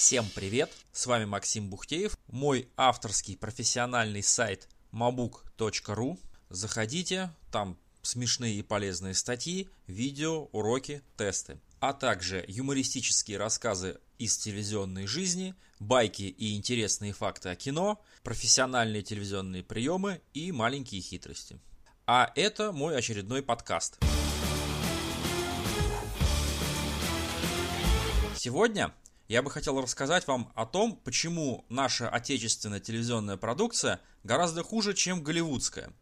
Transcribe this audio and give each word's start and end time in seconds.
Всем 0.00 0.30
привет! 0.34 0.72
С 0.92 1.04
вами 1.04 1.26
Максим 1.26 1.68
Бухтеев, 1.68 2.16
мой 2.26 2.70
авторский 2.78 3.36
профессиональный 3.36 4.22
сайт 4.22 4.66
mabuk.ru. 4.92 6.18
Заходите, 6.48 7.30
там 7.52 7.78
смешные 8.00 8.54
и 8.54 8.62
полезные 8.62 9.12
статьи, 9.12 9.68
видео, 9.86 10.48
уроки, 10.52 11.02
тесты, 11.18 11.60
а 11.80 11.92
также 11.92 12.42
юмористические 12.48 13.36
рассказы 13.36 14.00
из 14.18 14.38
телевизионной 14.38 15.06
жизни, 15.06 15.54
байки 15.80 16.22
и 16.22 16.56
интересные 16.56 17.12
факты 17.12 17.50
о 17.50 17.54
кино, 17.54 18.02
профессиональные 18.22 19.02
телевизионные 19.02 19.62
приемы 19.62 20.22
и 20.32 20.50
маленькие 20.50 21.02
хитрости. 21.02 21.60
А 22.06 22.32
это 22.36 22.72
мой 22.72 22.96
очередной 22.96 23.42
подкаст. 23.42 23.98
Сегодня 28.34 28.94
я 29.30 29.42
бы 29.42 29.50
хотел 29.52 29.80
рассказать 29.80 30.26
вам 30.26 30.50
о 30.56 30.66
том, 30.66 30.96
почему 30.96 31.64
наша 31.68 32.08
отечественная 32.08 32.80
телевизионная 32.80 33.36
продукция 33.36 34.00
гораздо 34.24 34.64
хуже, 34.64 34.92
чем 34.92 35.22
голливудская. 35.22 35.92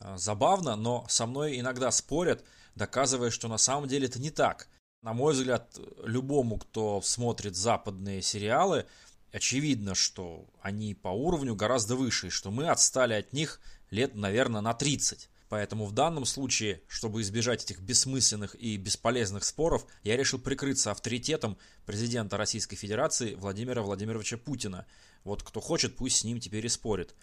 А, 0.00 0.18
забавно, 0.18 0.74
но 0.74 1.06
со 1.08 1.26
мной 1.26 1.60
иногда 1.60 1.92
спорят, 1.92 2.44
доказывая, 2.74 3.30
что 3.30 3.46
на 3.46 3.58
самом 3.58 3.86
деле 3.86 4.08
это 4.08 4.20
не 4.20 4.30
так. 4.30 4.66
На 5.02 5.12
мой 5.12 5.34
взгляд, 5.34 5.78
любому, 6.02 6.58
кто 6.58 7.00
смотрит 7.00 7.54
западные 7.54 8.22
сериалы, 8.22 8.86
очевидно, 9.30 9.94
что 9.94 10.48
они 10.62 10.96
по 10.96 11.10
уровню 11.10 11.54
гораздо 11.54 11.94
выше, 11.94 12.26
и 12.26 12.30
что 12.30 12.50
мы 12.50 12.70
отстали 12.70 13.14
от 13.14 13.32
них 13.32 13.60
лет, 13.92 14.16
наверное, 14.16 14.62
на 14.62 14.74
30. 14.74 15.29
Поэтому 15.50 15.84
в 15.84 15.90
данном 15.90 16.26
случае, 16.26 16.80
чтобы 16.86 17.22
избежать 17.22 17.64
этих 17.64 17.80
бессмысленных 17.80 18.54
и 18.54 18.76
бесполезных 18.76 19.42
споров, 19.42 19.84
я 20.04 20.16
решил 20.16 20.38
прикрыться 20.38 20.92
авторитетом 20.92 21.58
президента 21.86 22.36
Российской 22.36 22.76
Федерации 22.76 23.34
Владимира 23.34 23.82
Владимировича 23.82 24.36
Путина. 24.36 24.86
Вот 25.24 25.42
кто 25.42 25.60
хочет, 25.60 25.96
пусть 25.96 26.18
с 26.18 26.24
ним 26.24 26.38
теперь 26.38 26.64
и 26.64 26.68
спорит. 26.68 27.16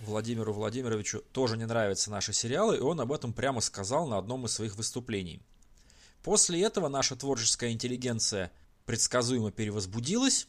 Владимиру 0.00 0.52
Владимировичу 0.52 1.22
тоже 1.32 1.56
не 1.56 1.64
нравятся 1.64 2.10
наши 2.10 2.34
сериалы, 2.34 2.76
и 2.76 2.80
он 2.80 3.00
об 3.00 3.12
этом 3.12 3.32
прямо 3.32 3.62
сказал 3.62 4.06
на 4.06 4.18
одном 4.18 4.44
из 4.44 4.52
своих 4.52 4.76
выступлений. 4.76 5.40
После 6.22 6.60
этого 6.60 6.88
наша 6.88 7.16
творческая 7.16 7.72
интеллигенция 7.72 8.52
предсказуемо 8.84 9.50
перевозбудилась, 9.50 10.48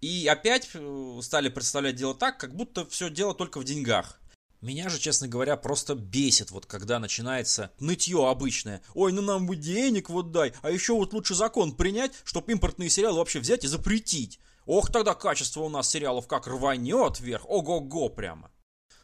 и 0.00 0.28
опять 0.28 0.70
э, 0.74 1.18
стали 1.22 1.48
представлять 1.48 1.96
дело 1.96 2.14
так, 2.14 2.38
как 2.38 2.54
будто 2.54 2.86
все 2.86 3.10
дело 3.10 3.34
только 3.34 3.58
в 3.58 3.64
деньгах. 3.64 4.20
Меня 4.64 4.88
же, 4.88 4.98
честно 4.98 5.28
говоря, 5.28 5.58
просто 5.58 5.94
бесит, 5.94 6.50
вот 6.50 6.64
когда 6.64 6.98
начинается 6.98 7.70
нытье 7.80 8.26
обычное. 8.26 8.80
Ой, 8.94 9.12
ну 9.12 9.20
нам 9.20 9.46
бы 9.46 9.56
денег 9.56 10.08
вот 10.08 10.32
дай, 10.32 10.54
а 10.62 10.70
еще 10.70 10.94
вот 10.94 11.12
лучше 11.12 11.34
закон 11.34 11.76
принять, 11.76 12.12
чтобы 12.24 12.50
импортные 12.50 12.88
сериалы 12.88 13.18
вообще 13.18 13.40
взять 13.40 13.64
и 13.64 13.68
запретить. 13.68 14.40
Ох, 14.64 14.90
тогда 14.90 15.12
качество 15.12 15.60
у 15.60 15.68
нас 15.68 15.90
сериалов 15.90 16.26
как 16.26 16.46
рванет 16.46 17.20
вверх, 17.20 17.44
ого-го 17.46 18.08
прямо. 18.08 18.50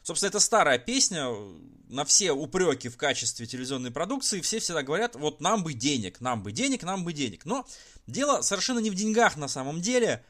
Собственно, 0.02 0.30
это 0.30 0.40
старая 0.40 0.78
песня, 0.78 1.28
на 1.90 2.06
все 2.06 2.32
упреки 2.32 2.88
в 2.88 2.96
качестве 2.96 3.44
телевизионной 3.44 3.90
продукции 3.90 4.40
все 4.40 4.60
всегда 4.60 4.82
говорят, 4.82 5.14
вот 5.14 5.42
нам 5.42 5.62
бы 5.62 5.74
денег, 5.74 6.22
нам 6.22 6.42
бы 6.42 6.52
денег, 6.52 6.84
нам 6.84 7.04
бы 7.04 7.12
денег. 7.12 7.44
Но 7.44 7.66
дело 8.06 8.40
совершенно 8.40 8.78
не 8.78 8.88
в 8.88 8.94
деньгах 8.94 9.36
на 9.36 9.46
самом 9.46 9.82
деле, 9.82 10.24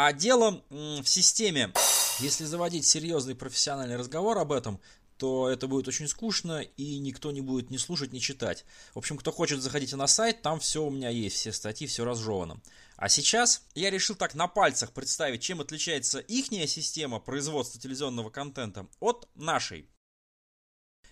а 0.00 0.12
дело 0.12 0.62
в 0.70 1.06
системе. 1.06 1.72
Если 2.20 2.44
заводить 2.44 2.86
серьезный 2.86 3.34
профессиональный 3.34 3.96
разговор 3.96 4.38
об 4.38 4.52
этом, 4.52 4.80
то 5.16 5.48
это 5.48 5.66
будет 5.66 5.88
очень 5.88 6.06
скучно, 6.06 6.60
и 6.60 7.00
никто 7.00 7.32
не 7.32 7.40
будет 7.40 7.70
ни 7.70 7.78
слушать, 7.78 8.12
ни 8.12 8.20
читать. 8.20 8.64
В 8.94 8.98
общем, 8.98 9.18
кто 9.18 9.32
хочет, 9.32 9.60
заходите 9.60 9.96
на 9.96 10.06
сайт, 10.06 10.40
там 10.40 10.60
все 10.60 10.84
у 10.84 10.90
меня 10.90 11.08
есть, 11.08 11.34
все 11.34 11.52
статьи, 11.52 11.88
все 11.88 12.04
разжевано. 12.04 12.60
А 12.94 13.08
сейчас 13.08 13.62
я 13.74 13.90
решил 13.90 14.14
так 14.14 14.36
на 14.36 14.46
пальцах 14.46 14.92
представить, 14.92 15.42
чем 15.42 15.60
отличается 15.60 16.20
ихняя 16.20 16.68
система 16.68 17.18
производства 17.18 17.80
телевизионного 17.80 18.30
контента 18.30 18.86
от 19.00 19.28
нашей. 19.34 19.90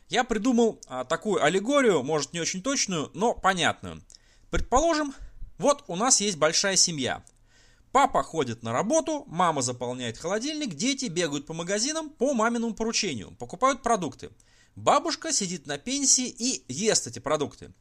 Я 0.09 0.23
придумал 0.23 0.81
а, 0.87 1.03
такую 1.05 1.43
аллегорию, 1.43 2.05
может 2.05 2.33
не 2.33 2.39
очень 2.39 2.63
точную, 2.63 3.11
но 3.15 3.35
понятную. 3.35 4.05
Предположим, 4.53 5.13
вот 5.59 5.83
у 5.89 5.97
нас 5.97 6.21
есть 6.21 6.39
большая 6.39 6.77
семья– 6.77 7.25
Папа 7.97 8.23
ходит 8.23 8.63
на 8.63 8.75
работу, 8.75 9.25
мама 9.27 9.63
заполняет 9.63 10.19
холодильник, 10.19 10.75
дети 10.75 11.07
бегают 11.07 11.47
по 11.47 11.55
магазинам 11.55 12.11
по 12.11 12.35
маминому 12.35 12.75
поручению, 12.75 13.31
покупают 13.39 13.83
продукты. 13.83 14.29
Бабушка 14.75 15.33
сидит 15.33 15.67
на 15.67 15.79
пенсии 15.79 16.29
и 16.29 16.63
ест 16.69 17.07
эти 17.07 17.21
продукты. 17.21 17.73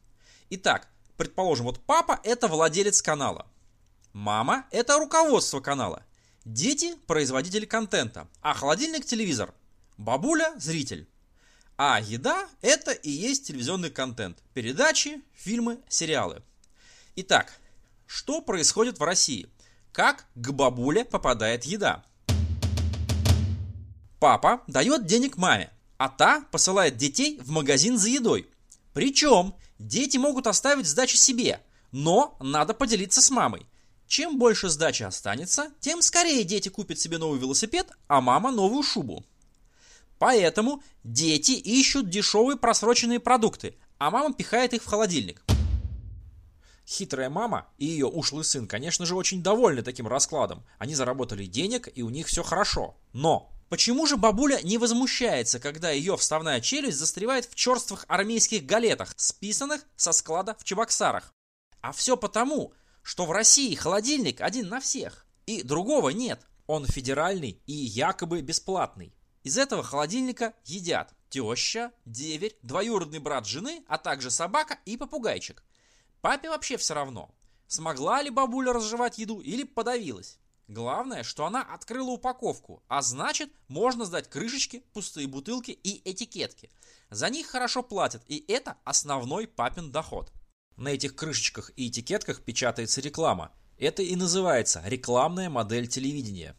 Итак, 0.48 0.88
предположим, 1.18 1.66
вот 1.66 1.84
папа 1.84 2.18
это 2.24 2.48
владелец 2.48 3.02
канала. 3.02 3.46
Мама 4.14 4.64
это 4.70 4.98
руководство 4.98 5.60
канала. 5.60 6.02
Дети– 6.46 6.94
производители 7.06 7.66
контента, 7.66 8.26
а 8.40 8.54
холодильник– 8.54 9.04
телевизор. 9.06 9.52
Бабуля– 9.98 10.54
зритель. 10.56 11.06
А 11.76 12.00
еда– 12.00 12.48
это 12.62 12.92
и 12.92 13.10
есть 13.10 13.48
телевизионный 13.48 13.90
контент. 13.90 14.42
Передачи, 14.54 15.20
фильмы, 15.34 15.78
сериалы. 15.90 16.42
Итак, 17.16 17.52
что 18.06 18.40
происходит 18.40 18.98
в 18.98 19.02
России? 19.02 19.50
Как 19.96 20.26
к 20.34 20.50
бабуле 20.50 21.06
попадает 21.06 21.64
еда? 21.64 22.04
Папа 24.20 24.62
дает 24.66 25.06
денег 25.06 25.38
маме, 25.38 25.72
а 25.96 26.10
та 26.10 26.42
посылает 26.52 26.98
детей 26.98 27.40
в 27.40 27.48
магазин 27.48 27.96
за 27.96 28.10
едой. 28.10 28.46
Причем 28.92 29.54
дети 29.78 30.18
могут 30.18 30.48
оставить 30.48 30.86
сдачу 30.86 31.16
себе, 31.16 31.62
но 31.92 32.36
надо 32.40 32.74
поделиться 32.74 33.22
с 33.22 33.30
мамой. 33.30 33.66
Чем 34.06 34.38
больше 34.38 34.68
сдачи 34.68 35.02
останется, 35.02 35.70
тем 35.80 36.02
скорее 36.02 36.44
дети 36.44 36.68
купят 36.68 36.98
себе 36.98 37.16
новый 37.16 37.40
велосипед, 37.40 37.90
а 38.06 38.20
мама 38.20 38.50
новую 38.50 38.82
шубу. 38.82 39.24
Поэтому 40.18 40.82
дети 41.04 41.52
ищут 41.52 42.10
дешевые 42.10 42.58
просроченные 42.58 43.18
продукты, 43.18 43.78
а 43.96 44.10
мама 44.10 44.34
пихает 44.34 44.74
их 44.74 44.82
в 44.82 44.86
холодильник. 44.86 45.42
Хитрая 46.86 47.28
мама 47.28 47.66
и 47.78 47.86
ее 47.86 48.06
ушлый 48.06 48.44
сын, 48.44 48.68
конечно 48.68 49.06
же, 49.06 49.16
очень 49.16 49.42
довольны 49.42 49.82
таким 49.82 50.06
раскладом. 50.06 50.64
Они 50.78 50.94
заработали 50.94 51.46
денег, 51.46 51.88
и 51.94 52.02
у 52.02 52.10
них 52.10 52.28
все 52.28 52.42
хорошо. 52.42 52.96
Но 53.12 53.52
Почему 53.68 54.06
же 54.06 54.16
бабуля 54.16 54.60
не 54.62 54.78
возмущается, 54.78 55.58
когда 55.58 55.90
ее 55.90 56.16
вставная 56.16 56.60
челюсть 56.60 56.98
застревает 56.98 57.46
в 57.46 57.56
черствых 57.56 58.04
армейских 58.06 58.64
галетах, 58.64 59.12
списанных 59.16 59.80
со 59.96 60.12
склада 60.12 60.54
в 60.60 60.62
Чебоксарах? 60.62 61.34
А 61.80 61.90
все 61.90 62.16
потому, 62.16 62.72
что 63.02 63.26
в 63.26 63.32
России 63.32 63.74
холодильник 63.74 64.40
один 64.40 64.68
на 64.68 64.80
всех, 64.80 65.26
и 65.46 65.64
другого 65.64 66.10
нет. 66.10 66.46
Он 66.68 66.86
федеральный 66.86 67.60
и 67.66 67.72
якобы 67.72 68.40
бесплатный. 68.40 69.12
Из 69.42 69.58
этого 69.58 69.82
холодильника 69.82 70.54
едят 70.64 71.12
теща, 71.28 71.92
деверь, 72.04 72.56
двоюродный 72.62 73.18
брат 73.18 73.46
жены, 73.46 73.84
а 73.88 73.98
также 73.98 74.30
собака 74.30 74.78
и 74.84 74.96
попугайчик. 74.96 75.64
Папе 76.26 76.48
вообще 76.50 76.76
все 76.76 76.94
равно, 76.94 77.32
смогла 77.68 78.20
ли 78.20 78.30
бабуля 78.30 78.72
разжевать 78.72 79.16
еду 79.16 79.38
или 79.38 79.62
подавилась. 79.62 80.40
Главное, 80.66 81.22
что 81.22 81.46
она 81.46 81.62
открыла 81.62 82.10
упаковку, 82.10 82.82
а 82.88 83.00
значит, 83.00 83.52
можно 83.68 84.04
сдать 84.04 84.28
крышечки, 84.28 84.82
пустые 84.92 85.28
бутылки 85.28 85.70
и 85.70 86.02
этикетки. 86.04 86.68
За 87.10 87.30
них 87.30 87.46
хорошо 87.46 87.84
платят, 87.84 88.24
и 88.26 88.44
это 88.48 88.76
основной 88.82 89.46
папин 89.46 89.92
доход. 89.92 90.32
На 90.76 90.88
этих 90.88 91.14
крышечках 91.14 91.70
и 91.76 91.86
этикетках 91.86 92.42
печатается 92.42 93.00
реклама. 93.00 93.52
Это 93.78 94.02
и 94.02 94.16
называется 94.16 94.82
рекламная 94.84 95.48
модель 95.48 95.86
телевидения. 95.86 96.56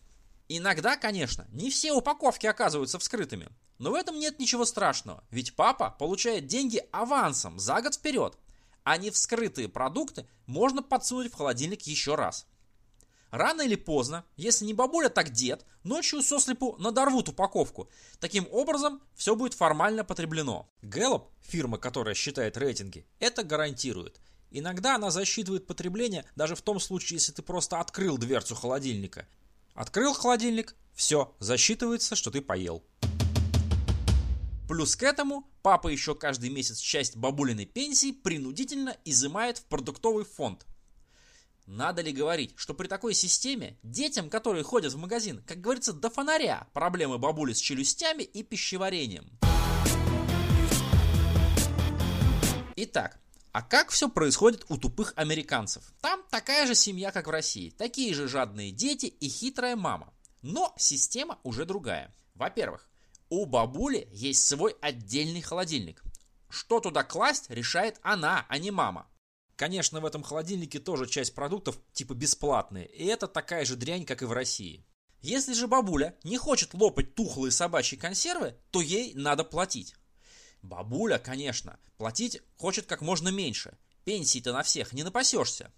Иногда, 0.47 0.95
конечно, 0.95 1.45
не 1.51 1.71
все 1.71 1.91
упаковки 1.91 2.45
оказываются 2.47 2.99
вскрытыми. 2.99 3.49
Но 3.79 3.91
в 3.91 3.95
этом 3.95 4.17
нет 4.17 4.39
ничего 4.39 4.63
страшного, 4.63 5.25
ведь 5.29 5.57
папа 5.57 5.89
получает 5.89 6.47
деньги 6.47 6.81
авансом 6.93 7.59
за 7.59 7.81
год 7.81 7.95
вперед 7.95 8.37
а 8.87 8.95
не 8.95 9.09
вскрытые 9.09 9.67
продукты 9.67 10.25
можно 10.45 10.81
подсунуть 10.81 11.29
в 11.29 11.35
холодильник 11.35 11.81
еще 11.81 12.15
раз. 12.15 12.47
Рано 13.31 13.63
или 13.63 13.75
поздно, 13.75 14.23
если 14.37 14.63
не 14.63 14.73
бабуля, 14.73 15.09
так 15.09 15.31
дед, 15.31 15.65
ночью 15.83 16.21
сослепу 16.21 16.77
надорвут 16.79 17.27
упаковку. 17.27 17.89
Таким 18.21 18.47
образом, 18.49 19.01
все 19.13 19.35
будет 19.35 19.53
формально 19.53 20.05
потреблено. 20.05 20.71
Gallup, 20.81 21.25
фирма, 21.41 21.77
которая 21.77 22.15
считает 22.15 22.55
рейтинги, 22.55 23.05
это 23.19 23.43
гарантирует. 23.43 24.21
Иногда 24.51 24.95
она 24.95 25.11
засчитывает 25.11 25.67
потребление 25.67 26.23
даже 26.37 26.55
в 26.55 26.61
том 26.61 26.79
случае, 26.79 27.17
если 27.17 27.33
ты 27.33 27.41
просто 27.41 27.81
открыл 27.81 28.17
дверцу 28.17 28.55
холодильника. 28.55 29.27
Открыл 29.73 30.13
холодильник, 30.13 30.77
все, 30.93 31.35
засчитывается, 31.39 32.15
что 32.15 32.31
ты 32.31 32.39
поел. 32.39 32.85
Плюс 34.69 34.95
к 34.95 35.03
этому 35.03 35.45
папа 35.67 35.89
еще 35.89 36.15
каждый 36.15 36.49
месяц 36.49 36.79
часть 36.79 37.17
бабулиной 37.17 37.65
пенсии 37.65 38.13
принудительно 38.13 38.95
изымает 39.03 39.57
в 39.57 39.65
продуктовый 39.65 40.23
фонд. 40.23 40.65
Надо 41.65 42.01
ли 42.01 42.13
говорить, 42.13 42.53
что 42.55 42.73
при 42.73 42.87
такой 42.87 43.13
системе 43.13 43.77
детям, 43.83 44.29
которые 44.29 44.63
ходят 44.63 44.93
в 44.93 44.97
магазин, 44.97 45.43
как 45.45 45.59
говорится, 45.59 45.91
до 45.91 46.09
фонаря 46.09 46.69
проблемы 46.71 47.17
бабули 47.17 47.51
с 47.51 47.59
челюстями 47.59 48.23
и 48.23 48.43
пищеварением. 48.43 49.29
Итак, 52.77 53.19
А 53.51 53.61
как 53.61 53.89
все 53.89 54.07
происходит 54.07 54.63
у 54.69 54.77
тупых 54.77 55.11
американцев? 55.17 55.83
Там 55.99 56.23
такая 56.29 56.65
же 56.65 56.75
семья, 56.75 57.11
как 57.11 57.27
в 57.27 57.31
России. 57.31 57.71
Такие 57.71 58.13
же 58.13 58.29
жадные 58.29 58.71
дети 58.71 59.07
и 59.07 59.27
хитрая 59.27 59.75
мама. 59.75 60.13
Но 60.41 60.73
система 60.77 61.39
уже 61.43 61.65
другая. 61.65 62.15
Во-первых, 62.35 62.87
у 63.29 63.45
бабули 63.45 64.07
есть 64.11 64.47
свой 64.47 64.75
отдельный 64.81 65.41
холодильник. 65.41 66.03
Что 66.49 66.79
туда 66.79 67.03
класть, 67.03 67.49
решает 67.49 67.99
она, 68.01 68.45
а 68.47 68.57
не 68.57 68.71
мама. 68.71 69.07
Конечно, 69.55 69.99
в 69.99 70.05
этом 70.05 70.23
холодильнике 70.23 70.79
тоже 70.79 71.07
часть 71.07 71.33
продуктов 71.33 71.79
типа 71.91 72.13
бесплатные, 72.13 72.85
и 72.87 73.05
это 73.05 73.27
такая 73.27 73.65
же 73.65 73.75
дрянь, 73.75 74.05
как 74.05 74.21
и 74.21 74.25
в 74.25 74.31
России. 74.31 74.85
Если 75.21 75.53
же 75.53 75.67
бабуля 75.67 76.15
не 76.23 76.37
хочет 76.37 76.73
лопать 76.73 77.15
тухлые 77.15 77.51
собачьи 77.51 77.97
консервы, 77.97 78.55
то 78.71 78.81
ей 78.81 79.13
надо 79.15 79.43
платить. 79.43 79.95
Бабуля, 80.61 81.17
конечно, 81.17 81.79
платить 81.97 82.41
хочет 82.55 82.85
как 82.85 83.01
можно 83.01 83.29
меньше. 83.29 83.77
Пенсии-то 84.05 84.53
на 84.53 84.63
всех 84.63 84.93
не 84.93 85.03
напасешься. 85.03 85.71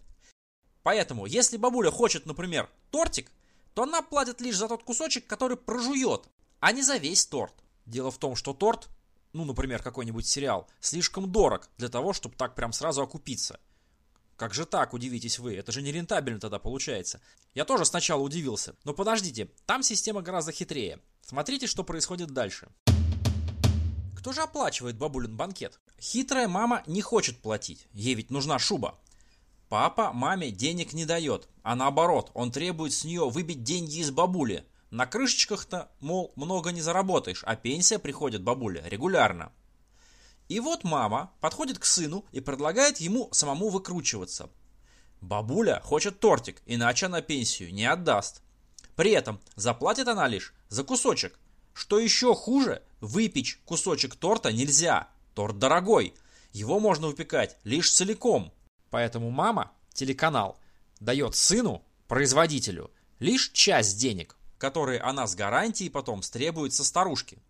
Поэтому, 0.83 1.25
если 1.25 1.57
бабуля 1.57 1.89
хочет, 1.89 2.25
например, 2.25 2.69
тортик, 2.91 3.31
то 3.73 3.83
она 3.83 4.01
платит 4.01 4.41
лишь 4.41 4.57
за 4.57 4.67
тот 4.67 4.83
кусочек, 4.83 5.25
который 5.25 5.57
прожует, 5.57 6.27
а 6.59 6.71
не 6.71 6.81
за 6.81 6.97
весь 6.97 7.25
торт. 7.25 7.53
Дело 7.85 8.11
в 8.11 8.17
том, 8.17 8.35
что 8.35 8.53
торт, 8.53 8.89
ну, 9.33 9.45
например, 9.45 9.81
какой-нибудь 9.81 10.27
сериал, 10.27 10.67
слишком 10.79 11.31
дорог 11.31 11.69
для 11.77 11.89
того, 11.89 12.13
чтобы 12.13 12.35
так 12.35 12.55
прям 12.55 12.73
сразу 12.73 13.01
окупиться. 13.01 13.59
Как 14.35 14.53
же 14.53 14.65
так, 14.65 14.93
удивитесь 14.93 15.37
вы? 15.37 15.55
Это 15.55 15.71
же 15.71 15.81
не 15.81 15.91
рентабельно 15.91 16.39
тогда 16.39 16.59
получается. 16.59 17.19
Я 17.53 17.65
тоже 17.65 17.83
сначала 17.83 18.21
удивился. 18.21 18.75
Но 18.85 18.93
подождите, 18.93 19.49
там 19.65 19.83
система 19.83 20.21
гораздо 20.21 20.53
хитрее. 20.53 20.99
Смотрите, 21.21 21.67
что 21.67 21.83
происходит 21.83 22.31
дальше. 22.31 22.69
Кто 24.15 24.31
же 24.31 24.41
оплачивает 24.41 24.97
бабулин 24.97 25.35
банкет? 25.35 25.79
Хитрая 25.99 26.47
мама 26.47 26.83
не 26.87 27.01
хочет 27.01 27.41
платить, 27.41 27.87
ей 27.91 28.15
ведь 28.15 28.31
нужна 28.31 28.59
шуба. 28.59 28.99
Папа 29.69 30.11
маме 30.13 30.51
денег 30.51 30.93
не 30.93 31.05
дает, 31.05 31.47
а 31.61 31.75
наоборот, 31.75 32.31
он 32.33 32.51
требует 32.51 32.93
с 32.93 33.03
нее 33.03 33.29
выбить 33.29 33.63
деньги 33.63 33.99
из 33.99 34.09
бабули. 34.09 34.65
На 34.91 35.05
крышечках-то, 35.05 35.91
мол, 35.99 36.33
много 36.35 36.71
не 36.71 36.81
заработаешь, 36.81 37.43
а 37.45 37.55
пенсия 37.55 37.99
приходит 37.99 38.41
бабуле 38.41 38.83
регулярно. 38.85 39.51
И 40.47 40.59
вот 40.59 40.83
мама 40.83 41.31
подходит 41.41 41.77
к 41.77 41.85
сыну 41.85 42.25
и 42.31 42.39
предлагает 42.39 42.97
ему 42.97 43.29
самому 43.31 43.69
выкручиваться. 43.69 44.49
Бабуля 45.21 45.79
хочет 45.83 46.19
тортик, 46.19 46.61
иначе 46.65 47.05
она 47.05 47.21
пенсию 47.21 47.71
не 47.71 47.85
отдаст. 47.85 48.41
При 48.95 49.11
этом 49.11 49.39
заплатит 49.55 50.07
она 50.07 50.27
лишь 50.27 50.53
за 50.69 50.83
кусочек. 50.83 51.37
Что 51.73 51.99
еще 51.99 52.33
хуже, 52.33 52.81
выпечь 52.99 53.61
кусочек 53.65 54.15
торта 54.15 54.51
нельзя. 54.51 55.07
Торт 55.35 55.59
дорогой. 55.59 56.15
Его 56.51 56.79
можно 56.79 57.07
выпекать 57.07 57.57
лишь 57.63 57.91
целиком. 57.91 58.51
Поэтому 58.89 59.29
мама, 59.29 59.71
телеканал, 59.93 60.57
дает 60.99 61.35
сыну, 61.35 61.83
производителю, 62.07 62.89
лишь 63.19 63.51
часть 63.51 63.99
денег, 63.99 64.35
которые 64.59 64.99
она 64.99 65.25
с 65.25 65.33
гарантией 65.33 65.89
потом 65.89 66.21
стребует 66.21 66.73
со 66.73 66.83
старушки. 66.83 67.41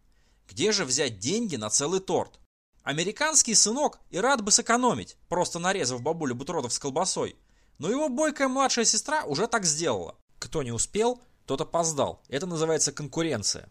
Где 0.47 0.71
же 0.71 0.85
взять 0.85 1.19
деньги 1.19 1.57
на 1.57 1.69
целый 1.69 2.00
торт? 2.00 2.39
Американский 2.83 3.56
сынок 3.56 4.00
и 4.09 4.19
рад 4.19 4.41
бы 4.41 4.51
сэкономить, 4.51 5.17
просто 5.27 5.59
нарезав 5.59 6.01
бабулю 6.01 6.35
бутербродов 6.35 6.71
с 6.71 6.79
колбасой. 6.79 7.35
Но 7.79 7.89
его 7.89 8.09
бойкая 8.09 8.47
младшая 8.47 8.85
сестра 8.85 9.23
уже 9.25 9.47
так 9.47 9.65
сделала. 9.65 10.15
Кто 10.38 10.63
не 10.63 10.71
успел, 10.71 11.21
тот 11.45 11.61
опоздал. 11.61 12.21
Это 12.29 12.45
называется 12.45 12.91
конкуренция. 12.91 13.69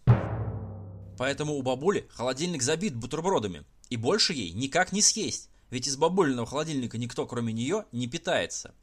Поэтому 1.16 1.54
у 1.54 1.62
бабули 1.62 2.08
холодильник 2.10 2.62
забит 2.62 2.94
бутербродами. 2.94 3.64
И 3.88 3.96
больше 3.96 4.32
ей 4.34 4.52
никак 4.52 4.92
не 4.92 5.00
съесть. 5.00 5.48
Ведь 5.70 5.86
из 5.86 5.96
бабулиного 5.96 6.46
холодильника 6.46 6.98
никто, 6.98 7.26
кроме 7.26 7.52
нее, 7.52 7.84
не 7.92 8.06
питается. 8.06 8.74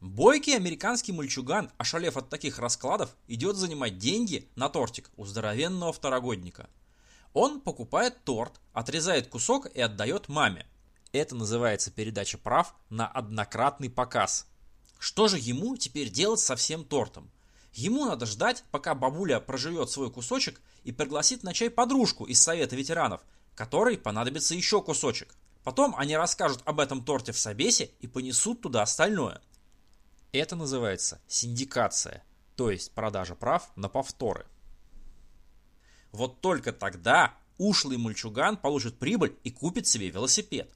Бойкий 0.00 0.56
американский 0.56 1.12
мальчуган, 1.12 1.70
ошалев 1.76 2.16
от 2.16 2.28
таких 2.28 2.58
раскладов, 2.58 3.16
идет 3.26 3.56
занимать 3.56 3.98
деньги 3.98 4.48
на 4.56 4.68
тортик 4.68 5.10
у 5.16 5.24
здоровенного 5.24 5.92
второгодника– 5.92 6.68
он 7.34 7.60
покупает 7.60 8.24
торт, 8.24 8.60
отрезает 8.72 9.28
кусок 9.28 9.66
и 9.66 9.80
отдает 9.80 10.28
маме. 10.28 10.66
Это 11.12 11.34
называется 11.34 11.90
передача 11.90 12.38
прав 12.38 12.74
на 12.90 13.06
однократный 13.06 13.90
показ. 13.90 14.46
Что 14.98 15.28
же 15.28 15.38
ему 15.38 15.76
теперь 15.76 16.10
делать 16.10 16.40
со 16.40 16.56
всем 16.56 16.84
тортом? 16.84 17.30
Ему 17.72 18.06
надо 18.06 18.26
ждать, 18.26 18.64
пока 18.70 18.94
бабуля 18.94 19.40
проживет 19.40 19.90
свой 19.90 20.10
кусочек 20.10 20.60
и 20.84 20.90
пригласит 20.90 21.42
на 21.42 21.52
чай 21.54 21.70
подружку 21.70 22.24
из 22.24 22.42
совета 22.42 22.74
ветеранов, 22.74 23.20
которой 23.54 23.98
понадобится 23.98 24.54
еще 24.54 24.82
кусочек. 24.82 25.34
Потом 25.62 25.94
они 25.96 26.16
расскажут 26.16 26.62
об 26.64 26.80
этом 26.80 27.04
торте 27.04 27.32
в 27.32 27.38
собесе 27.38 27.90
и 28.00 28.06
понесут 28.06 28.62
туда 28.62 28.82
остальное. 28.82 29.40
Это 30.32 30.56
называется 30.56 31.20
синдикация, 31.26 32.22
то 32.54 32.70
есть 32.70 32.92
продажа 32.92 33.34
прав 33.34 33.70
на 33.76 33.88
повторы. 33.88 34.46
Вот 36.12 36.40
только 36.40 36.72
тогда 36.72 37.34
ушлый 37.56 37.96
мальчуган 37.96 38.56
получит 38.56 38.98
прибыль 38.98 39.36
и 39.42 39.50
купит 39.50 39.86
себе 39.86 40.10
велосипед. 40.10 40.70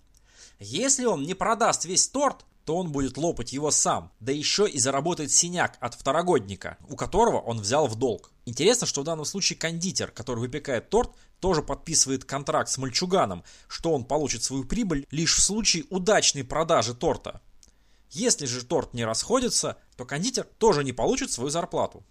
Если 0.58 1.04
он 1.04 1.24
не 1.24 1.34
продаст 1.34 1.84
весь 1.84 2.08
торт, 2.08 2.44
то 2.64 2.76
он 2.76 2.92
будет 2.92 3.18
лопать 3.18 3.52
его 3.52 3.70
сам, 3.70 4.12
да 4.20 4.32
еще 4.32 4.68
и 4.68 4.78
заработает 4.78 5.32
синяк 5.32 5.76
от 5.80 5.94
второгодника, 5.94 6.78
у 6.88 6.96
которого 6.96 7.40
он 7.40 7.60
взял 7.60 7.88
в 7.88 7.96
долг. 7.96 8.30
Интересно, 8.46 8.86
что 8.86 9.02
в 9.02 9.04
данном 9.04 9.24
случае 9.24 9.58
кондитер, 9.58 10.10
который 10.12 10.38
выпекает 10.38 10.88
торт, 10.88 11.10
тоже 11.40 11.62
подписывает 11.62 12.24
контракт 12.24 12.70
с 12.70 12.78
мальчуганом, 12.78 13.42
что 13.66 13.92
он 13.92 14.04
получит 14.04 14.44
свою 14.44 14.64
прибыль 14.64 15.06
лишь 15.10 15.36
в 15.36 15.42
случае 15.42 15.84
удачной 15.90 16.44
продажи 16.44 16.94
торта. 16.94 17.40
Если 18.14 18.44
же 18.44 18.62
торт 18.62 18.92
не 18.92 19.06
расходится, 19.06 19.78
то 19.96 20.04
кондитер 20.04 20.44
тоже 20.58 20.84
не 20.84 20.92
получит 20.92 21.32
свою 21.32 21.48
зарплату. 21.48 22.04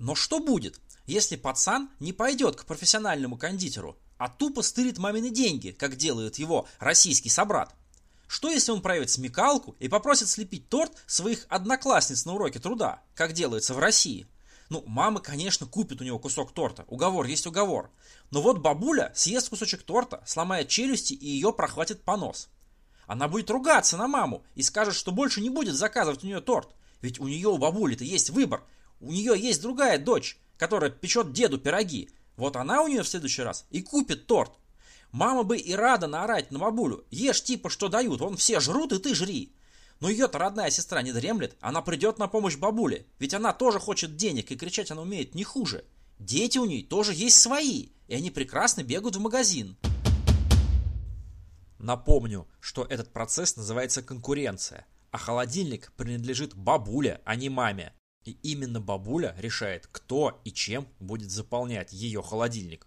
Но 0.00 0.16
что 0.16 0.40
будет, 0.40 0.80
если 1.06 1.36
пацан 1.36 1.90
не 2.00 2.12
пойдет 2.12 2.56
к 2.56 2.64
профессиональному 2.64 3.38
кондитеру, 3.38 3.96
а 4.18 4.28
тупо 4.28 4.62
стырит 4.62 4.98
мамины 4.98 5.30
деньги, 5.30 5.70
как 5.70 5.94
делает 5.94 6.36
его 6.40 6.66
российский 6.80 7.28
собрат? 7.28 7.76
Что 8.26 8.50
если 8.50 8.72
он 8.72 8.82
проявит 8.82 9.08
смекалку 9.08 9.76
и 9.78 9.86
попросит 9.86 10.28
слепить 10.28 10.68
торт 10.68 10.92
своих 11.06 11.46
одноклассниц 11.48 12.24
на 12.24 12.34
уроке 12.34 12.58
труда, 12.58 13.04
как 13.14 13.34
делается 13.34 13.72
в 13.72 13.78
России? 13.78 14.26
Ну, 14.68 14.82
мама, 14.88 15.20
конечно, 15.20 15.64
купит 15.64 16.00
у 16.00 16.04
него 16.04 16.18
кусок 16.18 16.52
торта. 16.52 16.84
Уговор 16.88 17.24
есть 17.26 17.46
уговор. 17.46 17.92
Но 18.32 18.42
вот 18.42 18.58
бабуля 18.58 19.12
съест 19.14 19.48
кусочек 19.48 19.84
торта, 19.84 20.24
сломает 20.26 20.66
челюсти 20.66 21.12
и 21.12 21.28
ее 21.28 21.52
прохватит 21.52 22.02
понос. 22.02 22.48
Она 23.06 23.28
будет 23.28 23.50
ругаться 23.50 23.96
на 23.96 24.08
маму 24.08 24.44
и 24.54 24.62
скажет, 24.62 24.94
что 24.94 25.12
больше 25.12 25.40
не 25.40 25.50
будет 25.50 25.74
заказывать 25.74 26.24
у 26.24 26.26
нее 26.26 26.40
торт. 26.40 26.68
Ведь 27.00 27.20
у 27.20 27.28
нее 27.28 27.48
у 27.48 27.58
бабули-то 27.58 28.04
есть 28.04 28.30
выбор. 28.30 28.62
У 29.00 29.12
нее 29.12 29.34
есть 29.38 29.62
другая 29.62 29.98
дочь, 29.98 30.38
которая 30.58 30.90
печет 30.90 31.32
деду 31.32 31.58
пироги. 31.58 32.10
Вот 32.36 32.56
она 32.56 32.82
у 32.82 32.88
нее 32.88 33.02
в 33.02 33.08
следующий 33.08 33.42
раз 33.42 33.66
и 33.70 33.82
купит 33.82 34.26
торт. 34.26 34.52
Мама 35.12 35.44
бы 35.44 35.56
и 35.56 35.74
рада 35.74 36.06
наорать 36.08 36.50
на 36.50 36.58
бабулю. 36.58 37.04
Ешь 37.10 37.42
типа 37.42 37.70
что 37.70 37.88
дают, 37.88 38.20
вон 38.20 38.36
все 38.36 38.60
жрут 38.60 38.92
и 38.92 38.98
ты 38.98 39.14
жри. 39.14 39.52
Но 40.00 40.10
ее-то 40.10 40.38
родная 40.38 40.70
сестра 40.70 41.00
не 41.00 41.12
дремлет, 41.12 41.56
она 41.60 41.80
придет 41.80 42.18
на 42.18 42.28
помощь 42.28 42.56
бабуле. 42.56 43.06
Ведь 43.18 43.32
она 43.32 43.52
тоже 43.52 43.78
хочет 43.78 44.16
денег 44.16 44.50
и 44.50 44.56
кричать 44.56 44.90
она 44.90 45.02
умеет 45.02 45.34
не 45.34 45.44
хуже. 45.44 45.84
Дети 46.18 46.58
у 46.58 46.66
нее 46.66 46.82
тоже 46.82 47.14
есть 47.14 47.40
свои, 47.40 47.88
и 48.08 48.14
они 48.14 48.30
прекрасно 48.30 48.82
бегают 48.82 49.16
в 49.16 49.20
магазин. 49.20 49.76
Напомню, 51.78 52.48
что 52.60 52.84
этот 52.84 53.12
процесс 53.12 53.56
называется 53.56 54.02
конкуренция, 54.02 54.86
а 55.10 55.18
холодильник 55.18 55.92
принадлежит 55.96 56.54
бабуле, 56.54 57.20
а 57.24 57.36
не 57.36 57.48
маме. 57.48 57.92
И 58.24 58.32
именно 58.42 58.80
бабуля 58.80 59.34
решает, 59.38 59.86
кто 59.92 60.40
и 60.44 60.52
чем 60.52 60.88
будет 60.98 61.30
заполнять 61.30 61.92
ее 61.92 62.22
холодильник. 62.22 62.86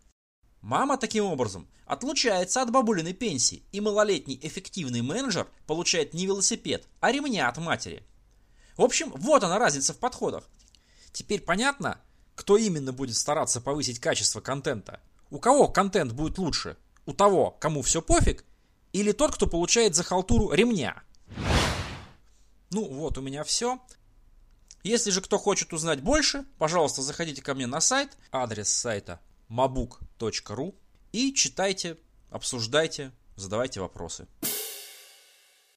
Мама 0.62 0.98
таким 0.98 1.24
образом 1.26 1.70
отлучается 1.86 2.62
от 2.62 2.72
бабулиной 2.72 3.14
пенсии, 3.14 3.64
и 3.72 3.80
малолетний 3.80 4.40
эффективный 4.42 5.02
менеджер 5.02 5.48
получает 5.66 6.14
не 6.14 6.26
велосипед, 6.26 6.88
а 7.00 7.12
ремня 7.12 7.48
от 7.48 7.58
матери. 7.58 8.04
В 8.76 8.82
общем, 8.82 9.12
вот 9.16 9.44
она 9.44 9.58
разница 9.58 9.94
в 9.94 9.98
подходах. 9.98 10.50
Теперь 11.12 11.42
понятно, 11.42 12.02
кто 12.36 12.58
именно 12.58 12.92
будет 12.92 13.16
стараться 13.16 13.62
повысить 13.62 14.00
качество 14.00 14.42
контента. 14.42 15.00
У 15.30 15.40
кого 15.40 15.68
контент 15.68 16.14
будет 16.14 16.38
лучше? 16.38 16.78
У 17.06 17.14
того, 17.14 17.52
кому 17.52 17.82
все 17.82 18.02
пофиг? 18.02 18.46
Или 18.94 19.12
тот, 19.12 19.36
кто 19.36 19.48
получает 19.48 19.96
за 19.96 20.04
халтуру 20.04 20.52
ремня? 20.52 21.04
Ну 22.72 22.86
вот, 22.86 23.18
у 23.18 23.22
меня 23.22 23.44
все. 23.44 23.80
Если 24.84 25.12
же 25.12 25.22
кто 25.22 25.38
хочет 25.38 25.74
узнать 25.74 26.02
больше, 26.02 26.46
пожалуйста, 26.58 27.02
заходите 27.02 27.42
ко 27.42 27.54
мне 27.54 27.68
на 27.68 27.82
сайт, 27.82 28.18
адрес 28.32 28.70
сайта 28.70 29.20
mabuk.ru 29.50 30.76
и 31.12 31.34
читайте, 31.34 31.98
обсуждайте, 32.30 33.12
задавайте 33.36 33.82
вопросы. 33.82 34.28